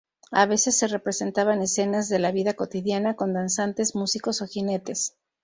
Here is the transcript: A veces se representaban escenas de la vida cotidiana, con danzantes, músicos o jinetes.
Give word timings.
A 0.31 0.47
veces 0.47 0.79
se 0.79 0.87
representaban 0.87 1.61
escenas 1.61 2.09
de 2.09 2.17
la 2.17 2.31
vida 2.31 2.55
cotidiana, 2.55 3.15
con 3.15 3.33
danzantes, 3.33 3.93
músicos 3.93 4.41
o 4.41 4.47
jinetes. 4.47 5.15